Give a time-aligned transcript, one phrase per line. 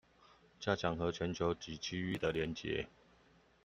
[0.59, 2.87] 加強和全球及區域的連結